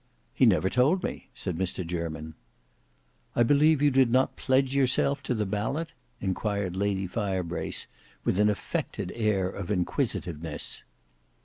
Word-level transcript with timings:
"He 0.33 0.47
never 0.47 0.67
told 0.67 1.03
me," 1.03 1.29
said 1.35 1.59
Mr 1.59 1.85
Jermyn. 1.85 2.33
"I 3.35 3.43
believe 3.43 3.83
you 3.83 3.91
did 3.91 4.09
not 4.09 4.35
pledge 4.35 4.73
yourself 4.73 5.21
to 5.21 5.35
the 5.35 5.45
ballot?" 5.45 5.91
inquired 6.19 6.75
Lady 6.75 7.05
Firebrace 7.05 7.85
with 8.23 8.39
an 8.39 8.49
affected 8.49 9.11
air 9.13 9.47
of 9.47 9.69
inquisitiveness. 9.69 10.83